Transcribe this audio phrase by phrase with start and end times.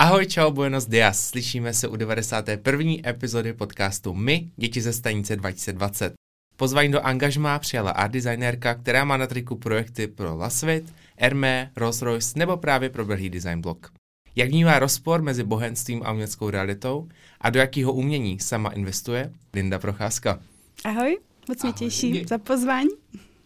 [0.00, 1.28] Ahoj, čau, buenos dias.
[1.28, 2.92] Slyšíme se u 91.
[3.06, 6.12] epizody podcastu My, děti ze stanice 2020.
[6.56, 12.38] Pozvání do angažmá přijala art designérka, která má na triku projekty pro Lasvit, Hermé, Rolls-Royce
[12.38, 13.92] nebo právě pro Belhý design blog.
[14.36, 17.08] Jak vnímá rozpor mezi bohenstvím a uměleckou realitou
[17.40, 20.40] a do jakého umění sama investuje Linda Procházka.
[20.84, 22.90] Ahoj, moc mě těší za pozvání.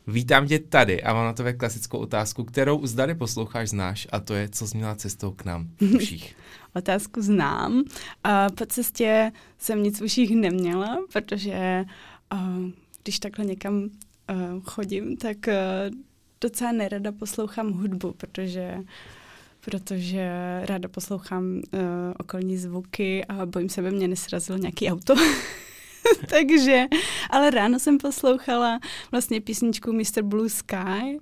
[0.07, 4.35] Vítám tě tady a mám na tebe klasickou otázku, kterou zdali posloucháš znáš a to
[4.35, 5.99] je, co měla cestou k nám v
[6.75, 7.85] otázku znám.
[8.25, 11.85] A po cestě jsem nic v uších neměla, protože
[12.33, 12.71] uh,
[13.03, 13.89] když takhle někam uh,
[14.65, 15.97] chodím, tak uh,
[16.41, 18.79] docela nerada poslouchám hudbu, protože
[19.65, 20.31] protože
[20.65, 21.81] ráda poslouchám uh,
[22.19, 25.15] okolní zvuky a bojím se, aby mě nesrazil nějaký auto.
[26.31, 26.85] Takže,
[27.31, 28.81] ale ráno jsem poslouchala
[29.11, 30.23] vlastně písničku Mr.
[30.23, 31.21] Blue Sky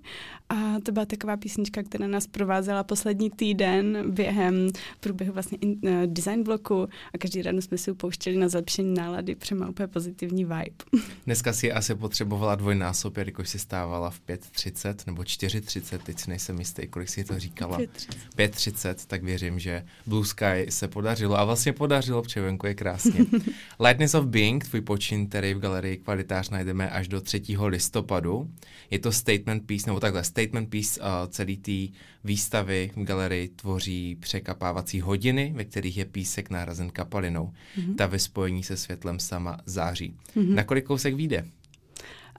[0.48, 4.68] a to byla taková písnička, která nás provázela poslední týden během
[5.00, 9.34] průběhu vlastně in, uh, design bloku a každý ráno jsme si upouštěli na zlepšení nálady,
[9.34, 10.84] protože má úplně pozitivní vibe.
[11.26, 16.58] Dneska si asi potřebovala dvojnásob, jakož si stávala v 5.30 nebo 4.30, teď si nejsem
[16.58, 17.78] jistý, kolik si to říkala.
[17.78, 18.94] 5.30.
[19.06, 23.26] tak věřím, že Blue Sky se podařilo a vlastně podařilo, protože venku je krásně.
[23.80, 27.42] Lightness of Being, tvůj počin, který v galerii Kvalitář najdeme až do 3.
[27.66, 28.50] listopadu.
[28.90, 34.16] Je to statement piece, nebo takhle, statement piece uh, celý té výstavy v galerii tvoří
[34.20, 37.52] překapávací hodiny, ve kterých je písek nárazen kapalinou.
[37.78, 37.94] Mm-hmm.
[37.94, 40.16] Ta ve spojení se světlem sama září.
[40.36, 40.54] Mm-hmm.
[40.54, 41.44] Na kolik kousek vyjde?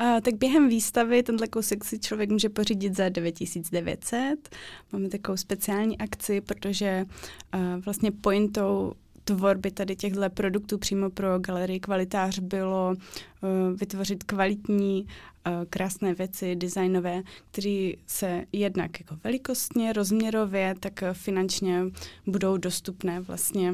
[0.02, 4.56] Uh, tak během výstavy tenhle kousek si člověk může pořídit za 9900.
[4.92, 7.06] Máme takovou speciální akci, protože
[7.54, 8.94] uh, vlastně pointou
[9.24, 15.08] tvorby tady těchto produktů přímo pro galerii kvalitář bylo uh, vytvořit kvalitní,
[15.48, 21.84] uh, krásné věci, designové, které se jednak jako velikostně, rozměrově, tak finančně
[22.28, 23.74] budou dostupné vlastně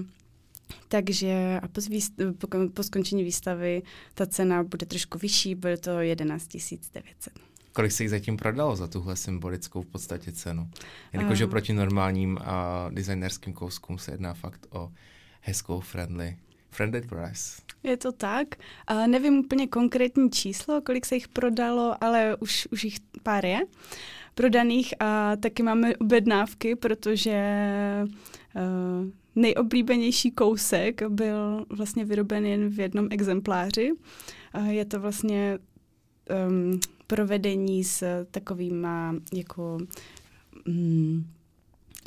[0.87, 3.81] takže a po, výst- po, po skončení výstavy
[4.13, 6.47] ta cena bude trošku vyšší, bude to 11
[6.93, 7.39] 900.
[7.73, 10.69] Kolik se jich zatím prodalo za tuhle symbolickou v podstatě cenu?
[11.13, 14.91] Jakože um, proti normálním a designerským kouskům se jedná fakt o
[15.41, 16.37] hezkou friendly,
[16.69, 17.61] friendly price.
[17.83, 18.47] Je to tak.
[18.91, 23.59] Uh, nevím úplně konkrétní číslo, kolik se jich prodalo, ale už, už jich pár je
[24.39, 27.41] prodaných a taky máme objednávky, protože
[28.55, 33.91] uh, nejoblíbenější kousek byl vlastně vyroben jen v jednom exempláři.
[34.55, 35.59] Uh, je to vlastně
[36.47, 39.77] um, provedení s takovýma jako
[40.67, 41.25] um,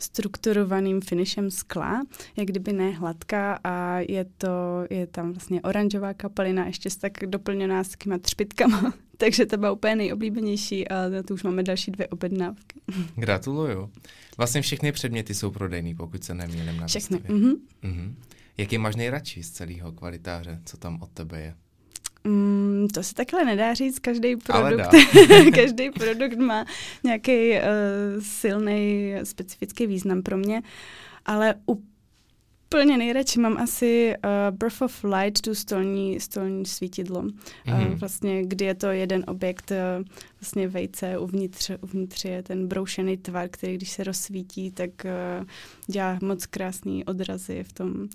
[0.03, 2.03] strukturovaným finishem skla,
[2.37, 4.49] jak kdyby ne hladká a je to,
[4.91, 9.73] je tam vlastně oranžová kapalina, ještě s tak doplněná s takýma třpitkama, takže to byla
[9.73, 10.95] úplně nejoblíbenější a
[11.27, 12.81] tu už máme další dvě objednávky.
[13.17, 13.91] Gratuluju.
[14.37, 17.19] Vlastně všechny předměty jsou prodejný, pokud se nemělím na Všechny.
[17.19, 17.57] Mm-hmm.
[17.83, 18.15] Mm-hmm.
[18.59, 20.61] Jaký máš nejradši z celého kvalitáře?
[20.65, 21.55] Co tam od tebe je?
[22.25, 24.91] Mm, to se takhle nedá říct, každý produkt,
[25.55, 26.65] každý produkt má
[27.05, 27.59] nějaký uh,
[28.21, 30.63] silný specifický význam pro mě,
[31.27, 31.83] ale u
[32.73, 37.23] úplně nejradši mám asi uh, Birth of Light, tu stolní, stolní svítidlo.
[37.23, 37.93] Mm-hmm.
[37.93, 40.05] Uh, vlastně, kdy je to jeden objekt, uh,
[40.41, 45.47] vlastně vejce, uvnitř, uvnitř je ten broušený tvar, který když se rozsvítí, tak uh,
[45.87, 48.09] dělá moc krásný odrazy v tom uh,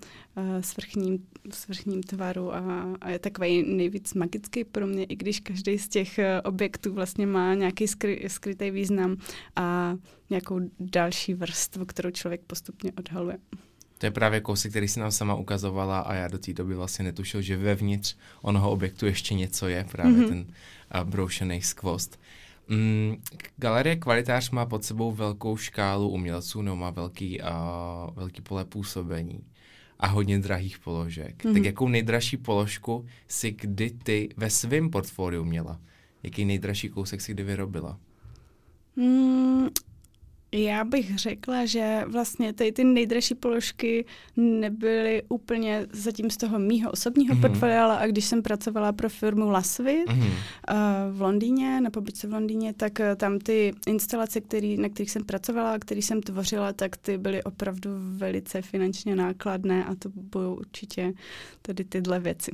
[0.60, 5.88] svrchním, svrchním tvaru a, a je takový nejvíc magický pro mě, i když každý z
[5.88, 9.16] těch uh, objektů vlastně má nějaký skry, skrytý význam
[9.56, 9.96] a
[10.30, 13.38] nějakou další vrstvu, kterou člověk postupně odhaluje.
[13.98, 17.04] To je právě kousek, který si nám sama ukazovala a já do té doby vlastně
[17.04, 20.28] netušil, že vevnitř onoho objektu ještě něco je, právě mm-hmm.
[20.28, 22.20] ten uh, broušený skvost.
[22.68, 23.16] Mm,
[23.56, 27.46] Galerie Kvalitář má pod sebou velkou škálu umělců, no má velký, uh,
[28.14, 29.40] velký pole působení
[29.98, 31.44] a hodně drahých položek.
[31.44, 31.52] Mm-hmm.
[31.52, 35.80] Tak jakou nejdražší položku si kdy ty ve svém portfoliu měla?
[36.22, 37.98] Jaký nejdražší kousek si kdy vyrobila?
[38.96, 39.68] Mm,
[40.52, 44.04] já bych řekla, že vlastně tady ty nejdražší položky
[44.36, 47.40] nebyly úplně zatím z toho mýho osobního mm-hmm.
[47.40, 50.30] portfolia, ale a když jsem pracovala pro firmu Lasvit mm-hmm.
[50.70, 55.10] uh, v Londýně, na pobytce v Londýně, tak uh, tam ty instalace, který, na kterých
[55.10, 60.54] jsem pracovala, které jsem tvořila, tak ty byly opravdu velice finančně nákladné a to budou
[60.54, 61.12] určitě
[61.62, 62.50] tady tyhle věci.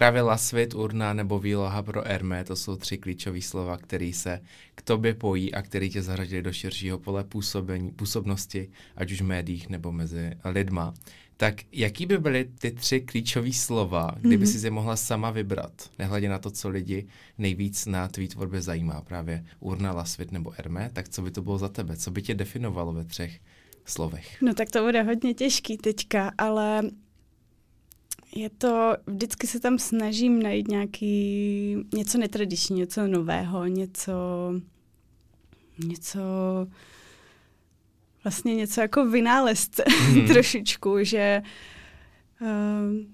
[0.00, 4.40] Právě lasvit, urna nebo výloha pro Hermé, to jsou tři klíčové slova, které se
[4.74, 9.24] k tobě pojí a které tě zařadili do širšího pole působení, působnosti, ať už v
[9.24, 10.94] médiích nebo mezi lidma.
[11.36, 14.60] Tak jaký by byly ty tři klíčové slova, kdyby mm-hmm.
[14.60, 17.06] si je mohla sama vybrat, nehledě na to, co lidi
[17.38, 21.58] nejvíc na tvý tvorbě zajímá, právě urna, lasvit nebo Hermé, tak co by to bylo
[21.58, 21.96] za tebe?
[21.96, 23.40] Co by tě definovalo ve třech
[23.84, 24.42] slovech?
[24.42, 26.82] No tak to bude hodně těžký teďka, ale
[28.34, 34.12] je to, vždycky se tam snažím najít nějaký, něco netradiční, něco nového, něco,
[35.84, 36.20] něco,
[38.24, 40.26] vlastně něco jako vynálezce hmm.
[40.26, 41.42] trošičku, že
[42.40, 42.48] uh,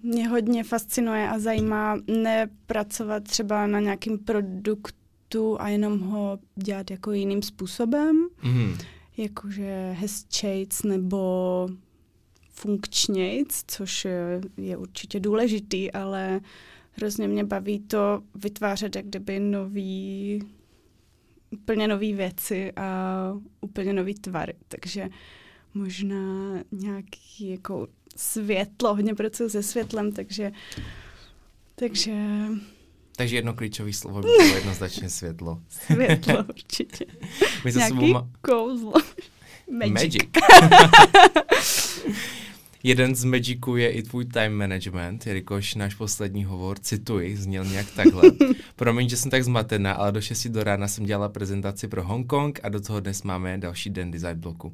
[0.03, 7.13] mě hodně fascinuje a zajímá nepracovat třeba na nějakým produktu a jenom ho dělat jako
[7.13, 8.79] jiným způsobem, hmm.
[9.17, 11.69] jakože hezčejc nebo
[12.59, 14.07] funkčnějc, což
[14.57, 16.41] je, určitě důležitý, ale
[16.93, 20.43] hrozně mě baví to vytvářet jak kdyby nový,
[21.51, 23.17] úplně nové věci a
[23.61, 24.55] úplně nový tvary.
[24.69, 25.09] Takže
[25.75, 30.53] možná nějaký jako světlo, hodně pracuji se světlem, takže
[31.75, 32.13] takže
[33.17, 35.63] takže jedno klíčové slovo by bylo jednoznačně světlo.
[35.69, 37.05] Světlo, určitě.
[37.65, 38.93] My Nějaký ma- kouzlo.
[39.71, 39.93] Magic.
[39.93, 40.23] Magic.
[42.87, 47.87] Jeden z Magiců je i tvůj time management, jelikož náš poslední hovor, cituji, zněl nějak
[47.97, 48.23] takhle.
[48.77, 52.61] Promiň, že jsem tak zmatená, ale do 6 do rána jsem dělala prezentaci pro Hongkong
[52.63, 54.73] a do toho dnes máme další den design bloku.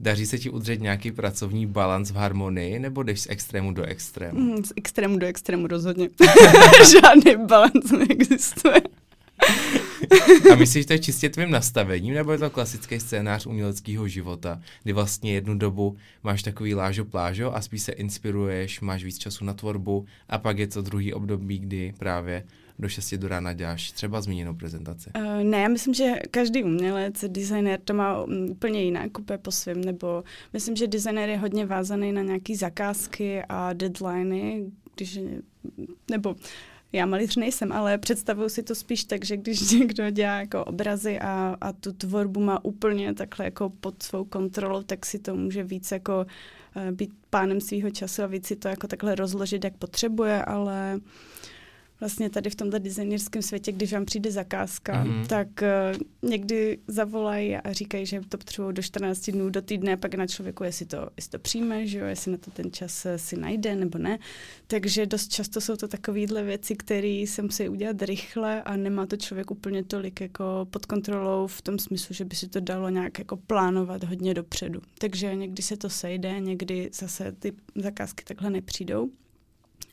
[0.00, 4.40] Daří se ti udržet nějaký pracovní balans v harmonii, nebo jdeš z extrému do extrému?
[4.40, 6.08] Mm, z extrému do extrému rozhodně.
[6.92, 8.80] Žádný balans neexistuje.
[10.52, 14.60] A myslíš, že to je čistě tvým nastavením, nebo je to klasický scénář uměleckého života,
[14.82, 19.44] kdy vlastně jednu dobu máš takový lážo plážo a spíš se inspiruješ, máš víc času
[19.44, 22.44] na tvorbu a pak je to druhý období, kdy právě
[22.78, 25.10] do 6 do rána děláš třeba zmíněnou prezentaci?
[25.16, 29.50] Uh, ne, já myslím, že každý umělec, designer to má mm, úplně jinak, úplně po
[29.50, 35.18] svém, nebo myslím, že designer je hodně vázaný na nějaké zakázky a deadliny, když,
[36.10, 36.36] nebo
[36.94, 41.18] já malíř nejsem, ale představuju si to spíš tak, že když někdo dělá jako obrazy
[41.20, 45.62] a, a tu tvorbu má úplně takhle jako pod svou kontrolou, tak si to může
[45.62, 46.26] víc jako
[46.76, 50.94] uh, být pánem svého času a víc si to jako takhle rozložit, jak potřebuje, ale
[50.96, 51.02] uh,
[52.04, 55.26] vlastně tady v tomto designerském světě, když vám přijde zakázka, mm-hmm.
[55.26, 55.48] tak
[55.92, 60.26] uh, někdy zavolají a říkají, že to potřebují do 14 dnů, do týdne, pak na
[60.26, 63.36] člověku, jestli to, jestli to přijme, že jo, jestli na to ten čas eh, si
[63.36, 64.18] najde nebo ne.
[64.66, 69.16] Takže dost často jsou to takovéhle věci, které se musí udělat rychle a nemá to
[69.16, 73.18] člověk úplně tolik jako pod kontrolou v tom smyslu, že by si to dalo nějak
[73.18, 74.80] jako plánovat hodně dopředu.
[74.98, 79.10] Takže někdy se to sejde, někdy zase ty zakázky takhle nepřijdou.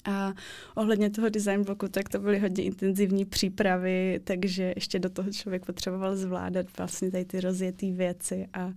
[0.06, 0.34] A
[0.76, 5.66] ohledně toho design bloku, tak to byly hodně intenzivní přípravy, takže ještě do toho člověk
[5.66, 8.74] potřeboval zvládat vlastně tady ty rozjetý věci a,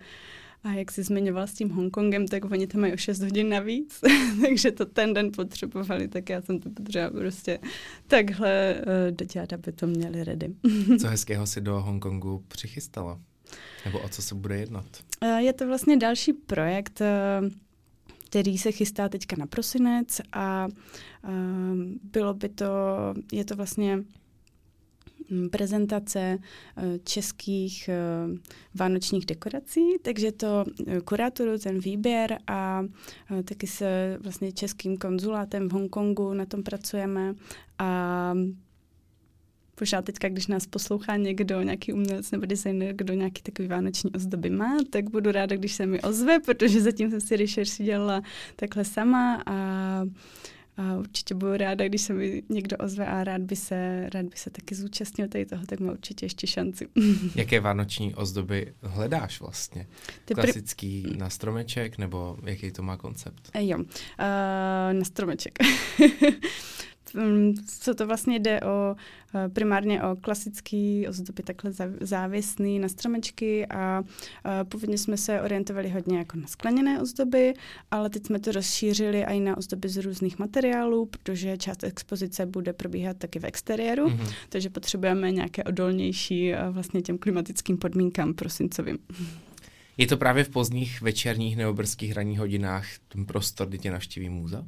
[0.65, 4.01] a jak jsi zmiňoval s tím Hongkongem, tak oni tam mají o 6 hodin navíc,
[4.47, 7.59] takže to ten den potřebovali, tak já jsem to potřebovala prostě
[8.07, 10.55] takhle uh, dodělat, aby to měli ready.
[11.01, 13.21] co hezkého si do Hongkongu přichystala?
[13.85, 14.87] Nebo o co se bude jednat?
[15.23, 17.49] Uh, je to vlastně další projekt, uh,
[18.35, 20.69] který se chystá teďka na prosinec a
[21.29, 22.67] um, bylo by to,
[23.33, 24.05] je to vlastně
[25.31, 27.91] mm, prezentace uh, českých
[28.29, 28.37] uh,
[28.75, 30.65] vánočních dekorací, takže to
[31.05, 32.83] kurátoru ten výběr a
[33.45, 37.35] taky se vlastně českým konzulátem v Hongkongu na tom pracujeme
[37.79, 38.35] a
[39.81, 44.51] Možná teďka, když nás poslouchá někdo, nějaký umělec nebo designer, kdo nějaký takový vánoční ozdoby
[44.51, 48.23] má, tak budu ráda, když se mi ozve, protože zatím jsem si rešerši dělala
[48.57, 49.55] takhle sama a,
[50.77, 54.37] a určitě budu ráda, když se mi někdo ozve a rád by se, rád by
[54.37, 56.89] se taky zúčastnil tady toho, tak má určitě ještě šanci.
[57.35, 59.87] Jaké vánoční ozdoby hledáš vlastně?
[60.25, 63.51] Ty Klasický pr- na stromeček nebo jaký to má koncept?
[63.59, 63.85] Jo, uh,
[64.93, 65.59] na stromeček.
[67.15, 68.97] Mm, co to vlastně jde o
[69.35, 74.03] eh, primárně o klasický ozdoby takhle závěsný na stromečky a
[74.45, 77.55] eh, původně jsme se orientovali hodně jako na skleněné ozdoby,
[77.91, 82.73] ale teď jsme to rozšířili i na ozdoby z různých materiálů, protože část expozice bude
[82.73, 84.35] probíhat taky v exteriéru, mm-hmm.
[84.49, 88.99] takže potřebujeme nějaké odolnější eh, vlastně těm klimatickým podmínkám prosincovým.
[89.97, 94.29] Je to právě v pozdních večerních nebo brzkých ranních hodinách ten prostor, kdy tě navštíví
[94.29, 94.67] můza?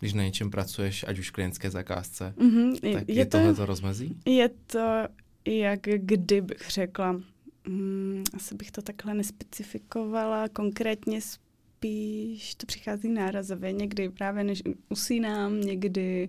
[0.00, 4.16] Když na něčem pracuješ, ať už klientské zakázce, mm-hmm, tak je, je tohle to rozmezí?
[4.26, 5.06] Je to,
[5.44, 7.20] jak kdybych řekla,
[7.68, 15.60] mm, asi bych to takhle nespecifikovala, konkrétně spíš to přichází nárazově, někdy právě než usínám,
[15.60, 16.26] někdy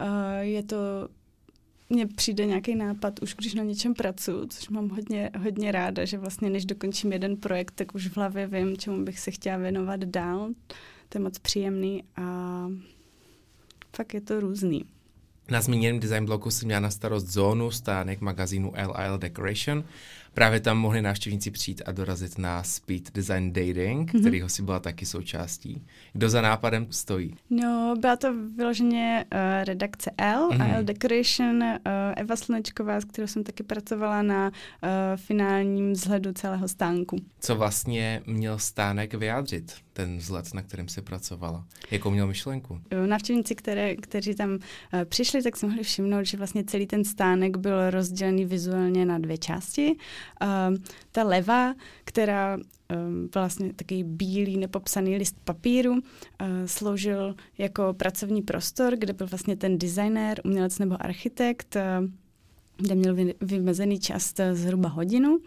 [0.00, 0.76] uh, je to
[1.90, 6.18] mně přijde nějaký nápad, už když na něčem pracuji, což mám hodně, hodně ráda, že
[6.18, 10.00] vlastně než dokončím jeden projekt, tak už v hlavě vím, čemu bych se chtěla věnovat
[10.00, 10.50] dál
[11.08, 12.66] to je moc příjemný a
[13.96, 14.84] fakt je to různý.
[15.50, 19.84] Na zmíněném design bloku jsem měla na starost zónu stánek magazínu LIL Decoration.
[20.36, 24.20] Právě tam mohli návštěvníci přijít a dorazit na Speed Design Dating, mm-hmm.
[24.20, 25.82] kterýho si byla taky součástí.
[26.12, 27.34] Kdo za nápadem stojí?
[27.50, 30.76] No, byla to vyloženě uh, redakce L mm-hmm.
[30.76, 31.78] L Decoration, uh,
[32.16, 37.16] Eva Slunečková, s kterou jsem taky pracovala na uh, finálním vzhledu celého stánku.
[37.40, 41.64] Co vlastně měl stánek vyjádřit, ten vzhled, na kterém se pracovala?
[41.90, 42.80] Jakou měl myšlenku?
[43.06, 44.58] Návštěvníci, které, kteří tam uh,
[45.04, 49.38] přišli, tak se mohli všimnout, že vlastně celý ten stánek byl rozdělený vizuálně na dvě
[49.38, 49.96] části.
[50.42, 50.76] Uh,
[51.12, 55.98] ta levá, která um, vlastně takový bílý nepopsaný list papíru, uh,
[56.66, 62.08] sloužil jako pracovní prostor, kde byl vlastně ten designér, umělec nebo architekt, uh,
[62.76, 65.38] kde měl vymezený čas zhruba hodinu,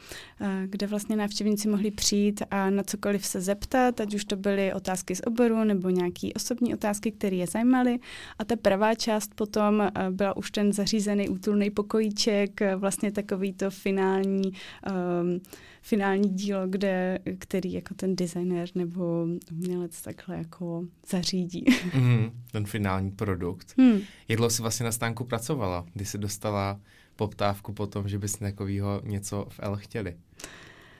[0.66, 5.16] kde vlastně návštěvníci mohli přijít a na cokoliv se zeptat, ať už to byly otázky
[5.16, 8.00] z oboru nebo nějaké osobní otázky, které je zajímaly.
[8.40, 14.42] A ta pravá část potom byla už ten zařízený útulný pokojíček, vlastně takový to finální
[14.44, 15.40] um,
[15.82, 21.66] finální dílo, kde, který jako ten designer nebo umělec takhle jako zařídí.
[21.94, 23.74] Mm, ten finální produkt.
[23.78, 24.00] Hmm.
[24.28, 26.80] Jak dlouho jsi vlastně na stánku pracovala, kdy jsi dostala
[27.20, 30.16] poptávku po tom, že bys takového něco v L chtěli?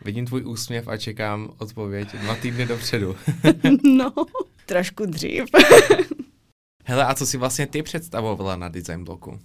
[0.06, 3.16] Vidím tvůj úsměv a čekám odpověď dva týdny dopředu.
[3.98, 4.14] no,
[4.66, 5.44] trošku dřív.
[6.86, 9.40] Hele, a co si vlastně ty představovala na design bloku?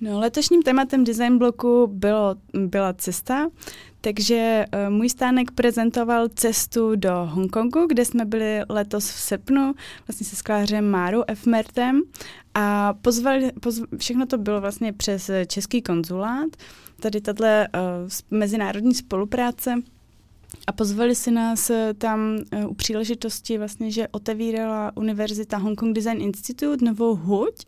[0.00, 3.48] No, letošním tématem design bloku bylo, byla cesta,
[4.00, 9.74] takže uh, můj stánek prezentoval cestu do Hongkongu, kde jsme byli letos v srpnu,
[10.08, 11.46] vlastně se sklářem Máru F.
[11.46, 12.02] Mertem
[12.54, 16.48] a pozvali, pozv, všechno to bylo vlastně přes český konzulát,
[17.00, 17.48] tady tato uh,
[18.30, 19.74] mezinárodní spolupráce
[20.66, 25.94] a pozvali si nás eh, tam uh, u příležitosti vlastně, že otevírala univerzita Hong Kong
[25.94, 27.64] Design Institute novou huť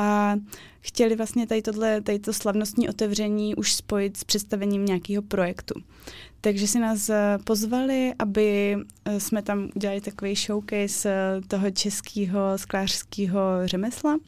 [0.00, 0.36] a
[0.80, 5.74] chtěli vlastně tady, tohle, tady to slavnostní otevření už spojit s představením nějakého projektu.
[6.40, 8.76] Takže si nás eh, pozvali, aby
[9.18, 14.18] jsme tam udělali takový showcase toho českého sklářského řemesla.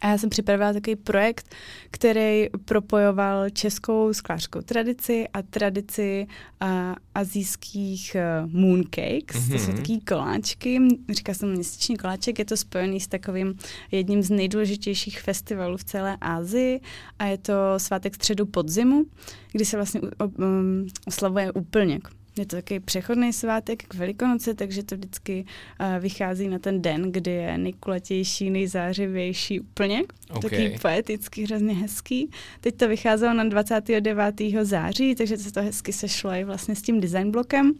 [0.00, 1.54] A já jsem připravila takový projekt,
[1.90, 6.26] který propojoval českou sklářskou tradici a tradici
[6.60, 9.36] a, azijských uh, mooncakes.
[9.36, 9.52] Mm-hmm.
[9.52, 9.76] To jsou mhm.
[9.76, 10.78] takové koláčky.
[11.08, 12.38] Říká se měsíční koláček.
[12.38, 13.54] Je to spojený s takovým
[13.90, 16.80] jedním z nejdůležitějších festivalů v celé Asii
[17.18, 19.04] a je to svátek středu podzimu,
[19.52, 20.00] kdy se vlastně
[20.38, 22.19] um, oslavuje úplněk.
[22.40, 25.44] Je to takový přechodný svátek k Velikonoce, takže to vždycky
[25.80, 30.02] uh, vychází na ten den, kdy je nejkulatější, nejzářivější úplně.
[30.30, 30.50] Okay.
[30.50, 32.30] Takový poetický, hrozně hezký.
[32.60, 34.40] Teď to vycházelo na 29.
[34.62, 37.72] září, takže se to hezky sešlo i vlastně s tím design blokem.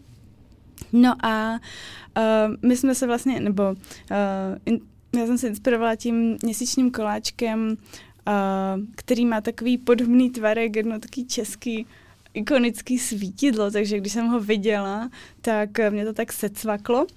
[0.93, 1.59] No a
[2.17, 3.77] uh, my jsme se vlastně, nebo uh,
[4.65, 4.79] in,
[5.15, 7.67] já jsem se inspirovala tím měsíčním koláčkem,
[8.27, 11.85] uh, který má takový podobný tvarek, jedno takový český
[12.33, 15.09] ikonický svítidlo, takže když jsem ho viděla,
[15.41, 17.07] tak mě to tak secvaklo,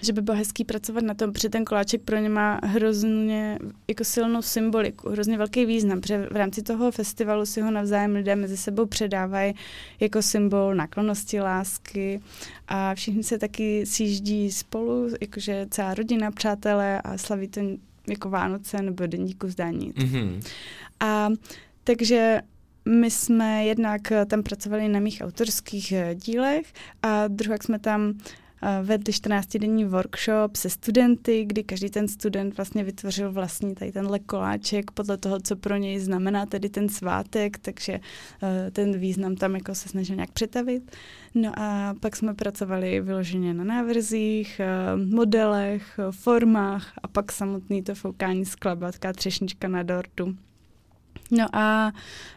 [0.00, 4.04] že by bylo hezký pracovat na tom, protože ten koláček pro ně má hrozně jako
[4.04, 8.56] silnou symboliku, hrozně velký význam, protože v rámci toho festivalu si ho navzájem lidé mezi
[8.56, 9.54] sebou předávají
[10.00, 12.20] jako symbol naklonosti, lásky
[12.68, 17.60] a všichni se taky sjíždí spolu, jakože celá rodina, přátelé a slaví to
[18.08, 19.92] jako Vánoce nebo Deníku zdání.
[19.92, 20.42] Mm-hmm.
[21.00, 21.28] A
[21.84, 22.40] takže
[22.86, 28.14] my jsme jednak eh, tam pracovali na mých autorských eh, dílech a druhak jsme tam
[28.62, 34.18] eh, vedli 14-denní workshop se studenty, kdy každý ten student vlastně vytvořil vlastní tady tenhle
[34.18, 38.00] koláček podle toho, co pro něj znamená tedy ten svátek, takže
[38.72, 40.96] ten význam tam jako se snažil nějak přetavit.
[41.34, 44.60] No a pak jsme pracovali vyloženě na návrzích,
[45.10, 50.36] modelech, formách a pak samotný to foukání taková třešnička na dortu.
[51.30, 51.92] No a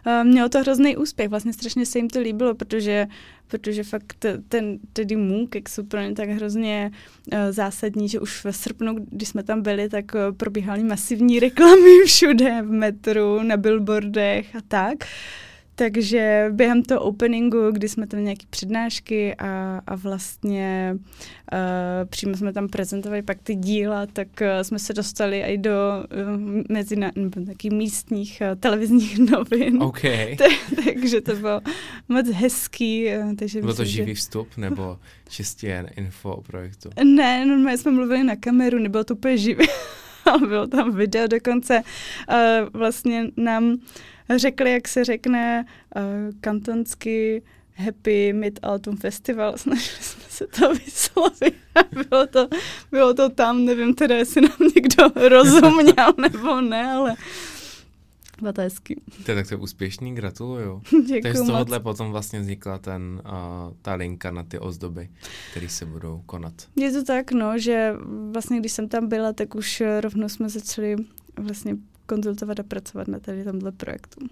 [0.08, 3.08] uh, mělo to hrozný úspěch, vlastně strašně se jim to líbilo, protože,
[3.48, 6.92] protože fakt ten, tedy mooncake jsou pro ně tak hrozně
[7.34, 12.06] uh, zásadní, že už ve srpnu, když jsme tam byli, tak uh, probíhaly masivní reklamy
[12.06, 14.98] všude, v metru, na billboardech a tak.
[14.98, 15.49] Uh,
[15.80, 22.54] takže během toho openingu, kdy jsme tam nějaké přednášky a, a vlastně uh, přímo jsme
[22.54, 27.46] tam prezentovali pak ty díla, tak uh, jsme se dostali i do uh, mezina, nebo
[27.46, 29.84] taky místních uh, televizních novin.
[29.84, 30.38] Okay.
[30.86, 31.62] takže to bylo
[32.10, 33.08] moc hezký.
[33.08, 34.20] Uh, takže bylo myslím, to živý že...
[34.20, 36.90] vstup nebo čistě jen info o projektu?
[37.04, 39.66] Ne, normálně jsme mluvili na kameru, nebylo to úplně živý.
[40.48, 41.82] bylo tam video dokonce.
[42.30, 43.78] Uh, vlastně nám
[44.36, 46.02] řekli, jak se řekne uh,
[46.42, 47.42] kantonsky
[47.76, 49.54] Happy Mid Autumn Festival.
[49.58, 51.56] Snažili jsme se to vyslovit.
[52.10, 52.48] bylo, to,
[52.92, 57.16] bylo to tam, nevím teda, jestli nám někdo rozuměl nebo ne, ale
[58.42, 58.96] Bylo to hezký.
[59.26, 60.82] To je tak to je úspěšný, gratuluju.
[61.24, 61.84] Takže z tohohle moc.
[61.84, 65.10] potom vlastně vznikla ten, uh, ta linka na ty ozdoby,
[65.52, 66.54] které se budou konat.
[66.76, 67.94] Je to tak, no, že
[68.32, 70.96] vlastně když jsem tam byla, tak už rovnou jsme začali
[71.38, 74.28] vlastně konzultovat a pracovat na tady tomhle projektu.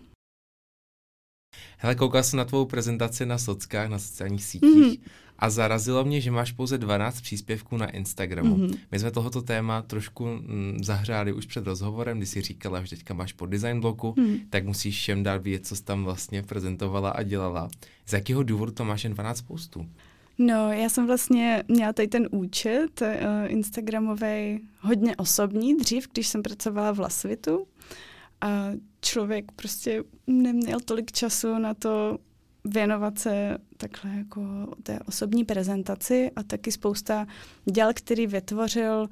[1.78, 5.00] Hele, koukal jsem na tvou prezentaci na sockách, na sociálních sítích.
[5.00, 8.58] Mm-hmm a zarazilo mě, že máš pouze 12 příspěvků na Instagramu.
[8.58, 8.77] Mm-hmm.
[8.91, 13.13] My jsme tohoto téma trošku mm, zahřáli už před rozhovorem, kdy jsi říkala, že teďka
[13.13, 14.38] máš pod design bloku, mm.
[14.50, 17.70] tak musíš všem dát vědět, co jsi tam vlastně prezentovala a dělala.
[18.06, 19.86] Z jakého důvodu to máš jen 12 postů?
[20.38, 23.08] No, já jsem vlastně měla tady ten účet uh,
[23.48, 27.67] Instagramový hodně osobní dřív, když jsem pracovala v Lasvitu.
[28.41, 28.70] A
[29.01, 32.17] člověk prostě neměl tolik času na to
[32.68, 34.42] věnovat se takhle jako
[34.84, 37.28] té osobní prezentaci a taky spousta
[37.72, 39.10] děl, který vytvořil,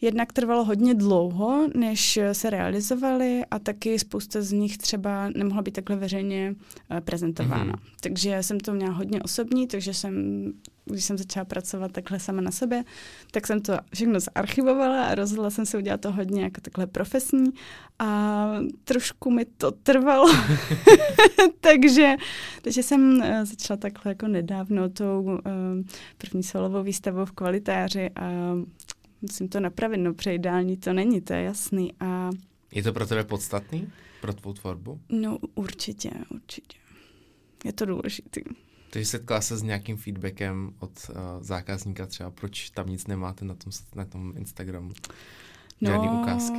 [0.00, 5.74] jednak trvalo hodně dlouho, než se realizovaly a taky spousta z nich třeba nemohla být
[5.74, 6.54] takhle veřejně
[6.90, 7.72] uh, prezentována.
[7.72, 7.92] Mm-hmm.
[8.00, 10.44] Takže jsem to měla hodně osobní, takže jsem
[10.92, 12.84] když jsem začala pracovat takhle sama na sebe,
[13.30, 17.50] tak jsem to všechno zarchivovala a rozhodla jsem se udělat to hodně jako takhle profesní
[17.98, 18.50] a
[18.84, 20.28] trošku mi to trvalo.
[21.60, 22.16] takže,
[22.62, 25.38] takže jsem uh, začala takhle jako nedávno tou uh,
[26.18, 28.54] první solovou výstavou v kvalitáři a
[29.22, 31.92] musím to napravit, no přejdální to není, to je jasný.
[32.00, 32.30] A
[32.72, 33.92] je to pro tebe podstatný?
[34.20, 35.00] Pro tvou tvorbu?
[35.08, 36.78] No určitě, určitě.
[37.64, 38.40] Je to důležité.
[38.90, 43.54] Takže setkala se s nějakým feedbackem od uh, zákazníka třeba, proč tam nic nemáte na
[43.54, 44.92] tom, na tom Instagramu?
[45.82, 46.58] Žádný no, ukázky.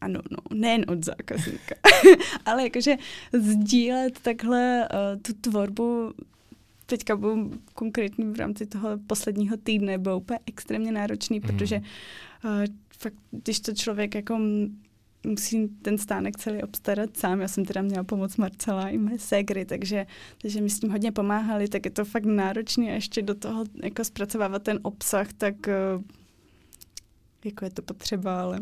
[0.00, 1.74] Ano, no, nejen od zákazníka,
[2.44, 2.96] ale jakože
[3.32, 6.12] sdílet takhle uh, tu tvorbu
[6.86, 11.46] teďka byl konkrétně v rámci toho posledního týdne, byl úplně extrémně náročný, mm.
[11.46, 12.50] protože uh,
[12.98, 14.38] fakt, když to člověk jako
[15.26, 17.40] musím ten stánek celý obstarat sám.
[17.40, 20.06] Já jsem teda měla pomoc Marcela i mé ségry, takže,
[20.42, 23.64] takže mi s tím hodně pomáhali, tak je to fakt náročné a ještě do toho
[23.82, 25.74] jako zpracovávat ten obsah, tak eh,
[27.44, 28.58] jako je to potřeba, ale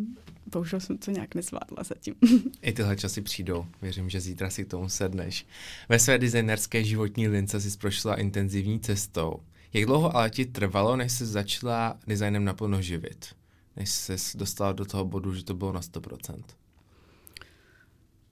[0.47, 2.15] bohužel jsem to nějak nezvládla zatím.
[2.63, 3.67] I tyhle časy přijdou.
[3.83, 5.47] Věřím, že zítra si k tomu sedneš.
[5.89, 9.41] Ve své designerské životní lince si prošla intenzivní cestou.
[9.73, 13.27] Jak dlouho ale ti trvalo, než se začala designem naplno živit?
[13.77, 16.43] Než se dostala do toho bodu, že to bylo na 100%?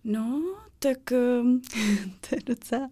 [0.04, 0.42] No,
[0.78, 1.62] tak um,
[2.20, 2.90] to je docela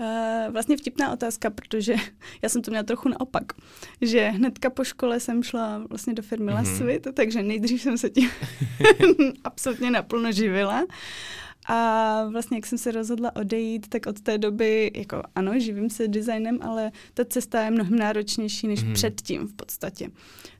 [0.00, 1.94] uh, vlastně vtipná otázka, protože
[2.42, 3.52] já jsem to měla trochu naopak,
[4.00, 6.54] že hnedka po škole jsem šla vlastně do firmy mm-hmm.
[6.54, 8.30] Lasvit, takže nejdřív jsem se tím
[9.44, 10.86] absolutně naplno živila.
[11.66, 16.08] A vlastně, jak jsem se rozhodla odejít, tak od té doby, jako ano, živím se
[16.08, 18.92] designem, ale ta cesta je mnohem náročnější než mm-hmm.
[18.92, 20.10] předtím v podstatě.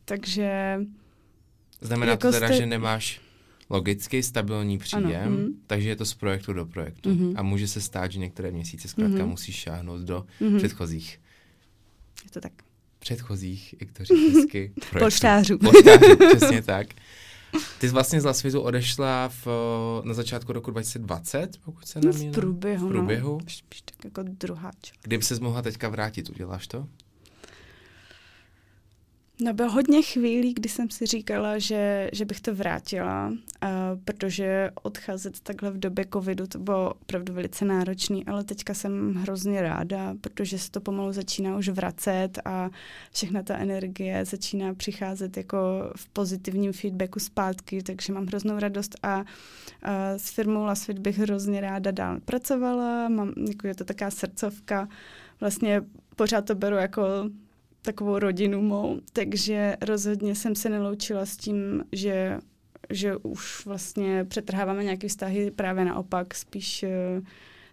[0.05, 0.81] Takže
[1.81, 2.57] Znamená jako to teda, jste...
[2.57, 3.21] že nemáš
[3.71, 5.47] logický stabilní příjem, ano, mm.
[5.66, 7.11] takže je to z projektu do projektu.
[7.11, 7.35] Mm-hmm.
[7.37, 9.27] A může se stát, že některé měsíce zkrátka mm-hmm.
[9.27, 10.57] musíš šáhnout do mm-hmm.
[10.57, 11.21] předchozích.
[12.25, 12.53] Je to tak.
[12.99, 14.73] Předchozích, jak to říct hezky.
[14.99, 15.59] Poštářů.
[16.37, 16.87] Přesně tak.
[17.79, 19.47] Ty jsi vlastně z Lasvizu odešla v,
[20.05, 22.33] na začátku roku 2020, pokud se nemýlím.
[22.33, 23.33] V průběhu, v průběhu.
[23.33, 23.47] No.
[23.49, 24.93] Spíš tak jako druháč.
[25.03, 26.88] Kdyby se mohla teďka vrátit, uděláš to?
[29.42, 33.68] No bylo hodně chvílí, kdy jsem si říkala, že, že bych to vrátila, uh,
[34.05, 39.62] protože odcházet takhle v době covidu to bylo opravdu velice náročný, ale teďka jsem hrozně
[39.62, 42.70] ráda, protože se to pomalu začíná už vracet a
[43.12, 45.59] všechna ta energie začíná přicházet jako
[45.96, 49.24] v pozitivním feedbacku zpátky, takže mám hroznou radost a uh,
[50.16, 54.88] s firmou Lasvit bych hrozně ráda dál pracovala, mám, jako je to taká srdcovka,
[55.40, 55.83] vlastně
[56.16, 57.03] pořád to beru jako
[57.83, 62.38] takovou rodinu mou, takže rozhodně jsem se neloučila s tím, že,
[62.90, 67.23] že už vlastně přetrháváme nějaké vztahy, právě naopak, spíš, eh,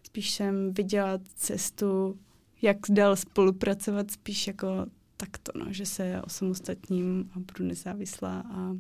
[0.03, 2.19] spíš jsem viděla cestu,
[2.61, 4.85] jak dál spolupracovat, spíš jako
[5.17, 8.39] takto, no, že se osamostatním a budu nezávislá.
[8.39, 8.75] A...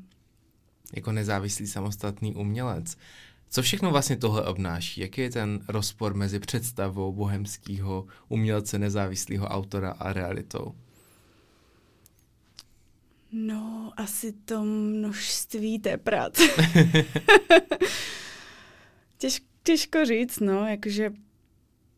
[0.95, 2.97] Jako nezávislý samostatný umělec.
[3.49, 5.01] Co všechno vlastně tohle obnáší?
[5.01, 10.75] Jaký je ten rozpor mezi představou bohemského umělce, nezávislého autora a realitou?
[13.31, 16.43] No, asi to množství té práce.
[19.17, 21.13] Těž, těžko říct, no, jakože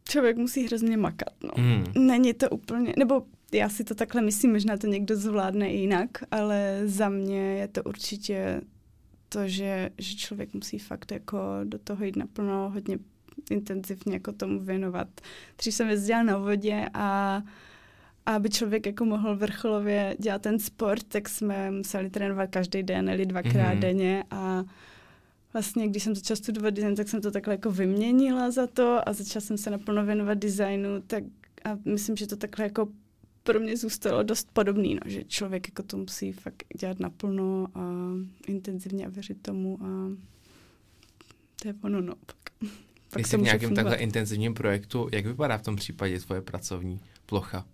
[0.10, 1.52] člověk musí hrozně makat, no.
[1.58, 2.08] Mm.
[2.08, 6.82] Není to úplně, nebo já si to takhle myslím, možná to někdo zvládne jinak, ale
[6.86, 8.62] za mě je to určitě
[9.30, 13.00] to, že, že člověk musí fakt jako do toho jít naplno hodně
[13.50, 15.08] intenzivně jako tomu věnovat.
[15.58, 17.42] Dřív jsem jezdila na vodě a
[18.30, 23.06] a aby člověk jako mohl vrcholově dělat ten sport, tak jsme museli trénovat každý den,
[23.06, 23.80] nebo dvakrát mm-hmm.
[23.80, 24.64] denně a
[25.54, 29.14] vlastně, když jsem začala studovat design, tak jsem to takhle jako vyměnila za to a
[29.14, 31.24] začala jsem se naplno věnovat designu, tak
[31.64, 32.88] a myslím, že to takhle jako
[33.44, 38.14] pro mě zůstalo dost podobný, no, že člověk jako to musí fakt dělat naplno a
[38.48, 39.88] intenzivně a věřit tomu a
[41.62, 42.14] to je ono, no.
[42.26, 42.36] Pak,
[43.10, 47.66] pak Jsi v nějakém takhle intenzivním projektu, jak vypadá v tom případě tvoje pracovní plocha,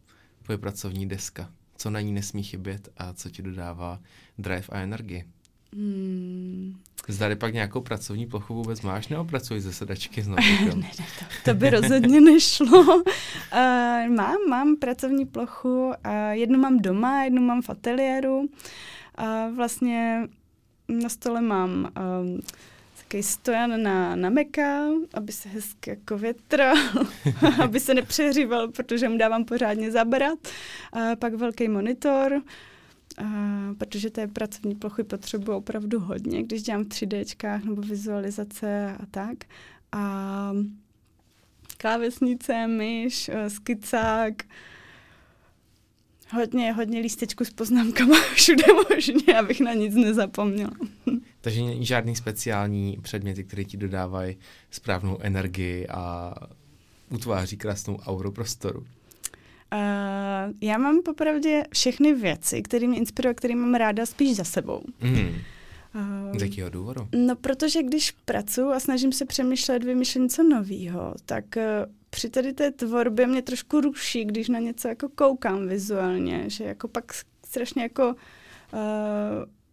[0.45, 1.49] tvoje pracovní deska?
[1.77, 3.99] Co na ní nesmí chybět a co ti dodává
[4.37, 5.25] drive a energii?
[5.73, 6.75] Hmm.
[7.07, 10.41] Zdali pak nějakou pracovní plochu vůbec máš, nebo pracuješ ze sedačky znovu?
[10.65, 12.95] ne, ne, to, to by rozhodně nešlo.
[12.95, 13.03] Uh,
[14.15, 15.93] mám, mám pracovní plochu, uh,
[16.31, 18.49] jednu mám doma, jednu mám v ateliéru.
[19.15, 20.27] A uh, vlastně
[20.89, 22.39] na stole mám um,
[23.07, 26.75] takový stojan na, na meka, aby se hezky jako větral,
[27.63, 30.39] aby se nepřehříval, protože mu dávám pořádně zabrat.
[30.93, 32.41] A pak velký monitor,
[33.21, 39.05] Uh, protože té pracovní plochy potřebuji opravdu hodně, když dělám v 3D nebo vizualizace a
[39.11, 39.37] tak.
[39.91, 40.51] A
[41.77, 44.43] klávesnice, myš, uh, skicák,
[46.31, 50.71] hodně, hodně lístečku s poznámkama všude možně, abych na nic nezapomněla.
[51.45, 54.37] Takže žádný speciální předměty, které ti dodávají
[54.71, 56.33] správnou energii a
[57.09, 58.79] utváří krásnou auru prostoru.
[58.79, 58.87] Uh,
[60.61, 64.81] já mám popravdě všechny věci, které mě inspirují, které mám ráda spíš za sebou.
[65.01, 65.35] Mm.
[66.31, 67.07] Uh, Z jakého důvodu?
[67.15, 71.63] No, protože když pracuji a snažím se přemýšlet, vymýšlet něco nového, tak uh,
[72.09, 76.87] při tady té tvorbě mě trošku ruší, když na něco jako koukám vizuálně, že jako
[76.87, 77.11] pak
[77.47, 78.07] strašně jako,
[78.73, 78.79] uh,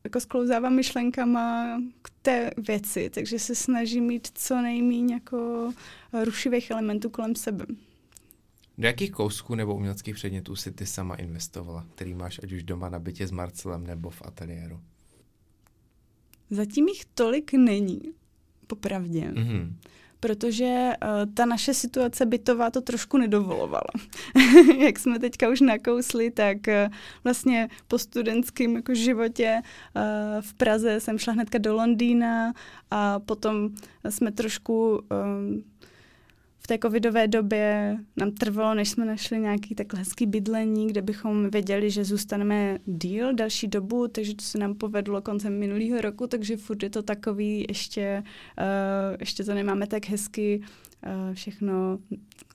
[0.05, 5.73] jako sklouzávám myšlenkama k té věci, takže se snažím mít co nejméně jako
[6.25, 7.67] rušivých elementů kolem sebe.
[8.79, 12.89] Do jakých kousků nebo uměleckých předmětů si ty sama investovala, který máš ať už doma
[12.89, 14.81] na bytě s Marcelem nebo v ateliéru?
[16.51, 18.01] Zatím jich tolik není,
[18.67, 19.21] popravdě.
[19.21, 19.73] Mm-hmm.
[20.23, 23.91] Protože uh, ta naše situace bytová to trošku nedovolovala.
[24.79, 30.03] Jak jsme teďka už nakousli, tak uh, vlastně po studentském jako životě uh,
[30.41, 32.53] v Praze jsem šla hnedka do Londýna
[32.91, 33.71] a potom
[34.09, 35.65] jsme trošku um,
[36.65, 41.51] v té covidové době nám trvalo, než jsme našli nějaký takhle hezký bydlení, kde bychom
[41.51, 46.57] věděli, že zůstaneme díl, další dobu, takže to se nám povedlo koncem minulého roku, takže
[46.57, 48.23] furt je to takový, ještě,
[48.59, 51.99] uh, ještě to nemáme tak hezky uh, všechno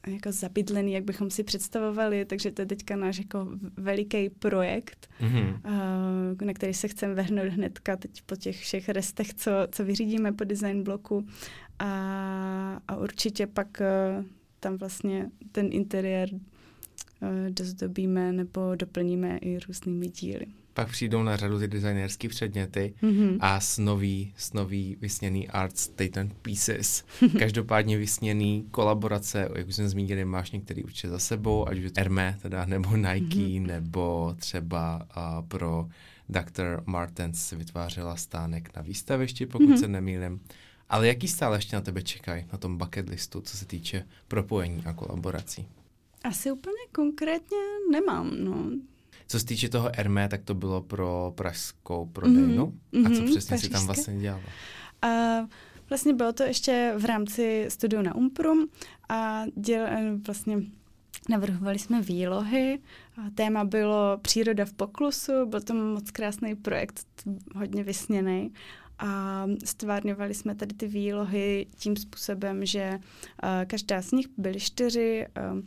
[0.08, 5.60] jako zabydlený, jak bychom si představovali, takže to je teďka náš jako veliký projekt, mm-hmm.
[6.40, 10.32] uh, na který se chceme vrhnout hnedka teď po těch všech restech, co, co vyřídíme
[10.32, 11.28] po design bloku
[11.80, 14.26] a, a určitě pak uh,
[14.60, 16.40] tam vlastně ten interiér uh,
[17.50, 20.46] dozdobíme nebo doplníme i různými díly.
[20.74, 23.38] Pak přijdou na řadu ty designerské předměty mm-hmm.
[23.40, 27.06] a s nový, s nový vysněný art statement pieces.
[27.40, 32.38] Každopádně vysněný kolaborace, jak už jsme zmínili, máš některý určitě za sebou, ať už Hermé,
[32.42, 33.66] teda, nebo Nike, mm-hmm.
[33.66, 35.88] nebo třeba uh, pro
[36.30, 36.84] Dr.
[36.86, 39.80] Martens vytvářela stánek na výstavišti, pokud mm-hmm.
[39.80, 40.40] se nemýlím.
[40.90, 44.84] Ale jaký stále ještě na tebe čekají na tom bucket listu, co se týče propojení
[44.86, 45.68] a kolaborací?
[46.24, 47.58] Asi úplně konkrétně
[47.92, 48.72] nemám, no.
[49.28, 52.74] Co se týče toho Hermé, tak to bylo pro pražskou prodejnu.
[52.94, 53.06] Mm-hmm.
[53.06, 54.44] A co mhm, přesně si tam vlastně dělala?
[55.06, 55.48] Uh,
[55.90, 58.68] vlastně bylo to ještě v rámci studiu na Umprum
[59.10, 60.58] a děl, eh, vlastně
[61.30, 62.80] Navrhovali jsme výlohy,
[63.18, 67.06] a téma bylo příroda v poklusu, byl to moc krásný projekt,
[67.56, 68.54] hodně vysněný
[69.00, 75.26] a stvárňovali jsme tady ty výlohy tím způsobem, že uh, každá z nich byly čtyři,
[75.52, 75.60] uh,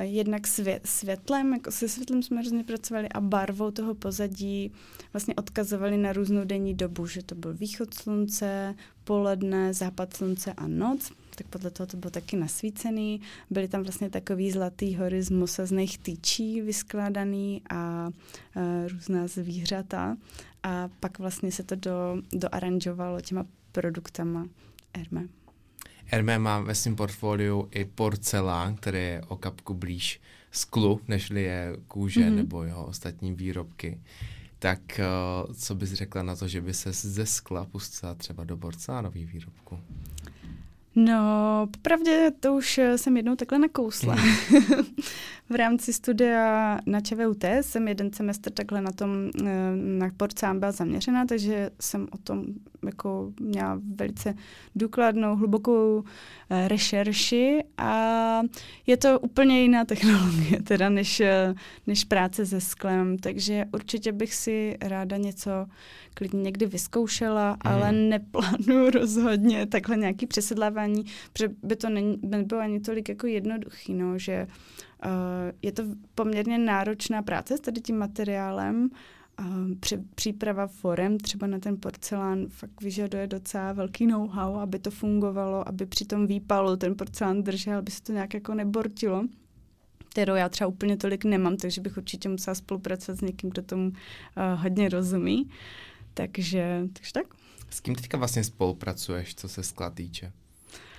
[0.00, 4.72] jednak svět, světlem, jako se světlem jsme hrozně pracovali a barvou toho pozadí
[5.12, 10.66] vlastně odkazovali na různou denní dobu, že to byl východ slunce, poledne, západ slunce a
[10.66, 13.20] noc tak podle toho to bylo taky nasvícený.
[13.50, 18.10] Byly tam vlastně takový zlatý hory z mosazných tyčí vyskládaný a, a
[18.92, 20.16] různá zvířata.
[20.62, 24.46] A pak vlastně se to do, doaranžovalo těma produktama
[24.96, 25.28] Hermé.
[26.04, 31.76] Hermé má ve svém portfoliu i porcelán, který je o kapku blíž sklu, nežli je
[31.88, 32.34] kůže mm-hmm.
[32.34, 34.00] nebo jeho ostatní výrobky.
[34.58, 34.80] Tak
[35.48, 39.32] uh, co bys řekla na to, že by se ze skla pustila třeba do porcelánových
[39.32, 39.78] výrobků?
[40.94, 44.14] No, popravdě to už jsem jednou takhle nakousla.
[44.14, 44.84] Mm.
[45.52, 50.72] v rámci studia na ČVUT jsem jeden semestr takhle na tom, eh, na porcám byla
[50.72, 52.44] zaměřena, takže jsem o tom
[52.84, 54.34] jako měla velice
[54.74, 56.04] důkladnou, hlubokou
[56.50, 58.40] eh, rešerši a
[58.86, 61.54] je to úplně jiná technologie teda než, eh,
[61.86, 65.50] než práce se sklem, takže určitě bych si ráda něco
[66.14, 67.56] klidně někdy vyzkoušela, mm.
[67.64, 73.94] ale neplánuju rozhodně takhle nějaký přesedlávání, protože by to není, nebylo ani tolik jako jednoduchý,
[73.94, 74.46] no, že
[75.04, 75.10] uh,
[75.62, 75.82] je to
[76.14, 78.90] poměrně náročná práce s tady tím materiálem,
[79.40, 84.90] Uh, při, příprava forem třeba na ten porcelán fakt vyžaduje docela velký know-how, aby to
[84.90, 89.24] fungovalo, aby při tom výpalu ten porcelán držel, aby se to nějak jako nebortilo
[90.12, 93.88] kterou já třeba úplně tolik nemám, takže bych určitě musela spolupracovat s někým, kdo tomu
[93.88, 93.92] uh,
[94.62, 95.50] hodně rozumí.
[96.14, 97.26] Takže, takže tak.
[97.70, 100.32] S kým teďka vlastně spolupracuješ, co se skla týče?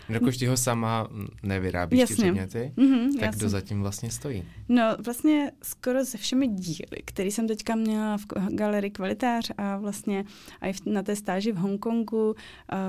[0.10, 1.08] Jakož ty ho sama
[1.44, 2.16] nevyrábíš jasně.
[2.16, 3.40] ty předměty, mm-hmm, tak jasně.
[3.40, 4.44] kdo zatím vlastně stojí?
[4.70, 10.26] No vlastně skoro se všemi díly, které jsem teďka měla v galerii Kvalitář a vlastně
[10.62, 12.36] i na té stáži v Hongkongu,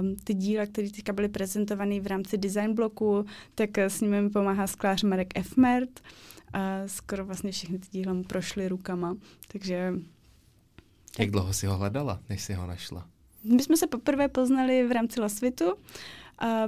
[0.01, 4.31] um, ty díla, které teďka byly prezentované v rámci design bloku, tak s nimi mi
[4.31, 6.01] pomáhá sklář Marek Efmert
[6.53, 9.17] a skoro vlastně všechny ty díla mu prošly rukama,
[9.49, 9.93] takže...
[11.19, 13.07] Jak dlouho si ho hledala, než si ho našla?
[13.45, 15.65] My jsme se poprvé poznali v rámci Lasvitu,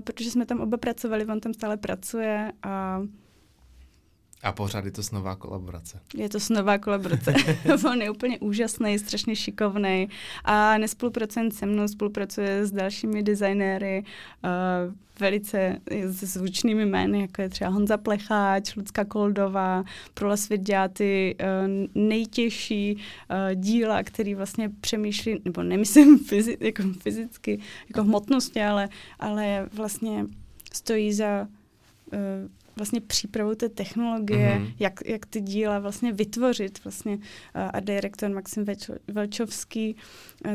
[0.05, 3.03] protože jsme tam oba pracovali, on tam stále pracuje a
[4.43, 6.01] a pořád je to snová kolaborace.
[6.15, 7.35] Je to snová kolaborace.
[7.91, 10.09] On je úplně úžasný, strašně šikovný
[10.45, 14.05] a nespolupracuje se mnou, spolupracuje s dalšími designéry,
[14.45, 20.89] uh, velice s zvučnými jmény, jako je třeba Honza Plecháč, Lucka Koldová, pro svět dělá
[20.89, 28.63] ty uh, nejtěžší uh, díla, který vlastně přemýšlí, nebo nemyslím fyzi, jako fyzicky, jako hmotnosti,
[28.63, 30.27] ale, ale vlastně
[30.73, 31.49] stojí za
[32.13, 32.19] uh,
[32.77, 34.75] vlastně přípravu té technologie, mm-hmm.
[34.79, 37.19] jak, jak ty díla vlastně vytvořit vlastně
[37.55, 38.65] a direktor Maxim
[39.09, 39.97] Velčovský,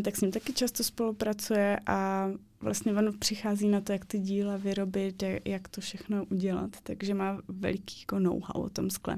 [0.04, 2.30] tak s ním taky často spolupracuje a
[2.62, 7.42] vlastně on přichází na to, jak ty díla vyrobit, jak to všechno udělat, takže má
[7.48, 9.18] veliký jako know-how o tom skle.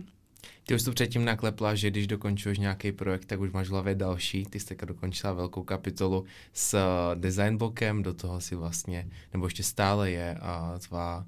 [0.65, 3.95] Ty už to předtím naklepla, že když dokončuješ nějaký projekt, tak už máš v hlavě
[3.95, 4.45] další.
[4.45, 6.77] Ty jste dokončila velkou kapitolu s
[7.15, 11.25] design blokem, do toho si vlastně, nebo ještě stále je a tvá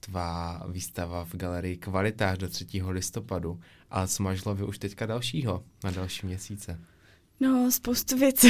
[0.00, 2.66] tvá výstava v galerii Kvalitář do 3.
[2.88, 3.60] listopadu.
[3.90, 6.80] A co máš hlavě už teďka dalšího na další měsíce?
[7.40, 8.48] No, spoustu věcí.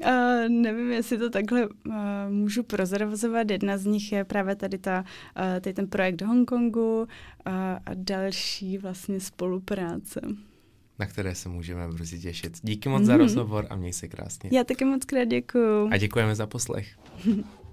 [0.00, 1.94] uh, nevím, jestli to takhle uh,
[2.28, 3.50] můžu prozrazovat.
[3.50, 5.04] Jedna z nich je právě tady, ta,
[5.36, 7.06] uh, tady ten projekt Hongkongu uh,
[7.86, 10.20] a další vlastně spolupráce.
[10.98, 12.58] Na které se můžeme brzy těšit.
[12.62, 13.06] Díky moc mm-hmm.
[13.06, 13.20] za mhm.
[13.20, 14.50] rozhovor a měj se krásně.
[14.52, 15.88] Já taky moc krát děkuju.
[15.90, 16.98] A děkujeme za poslech.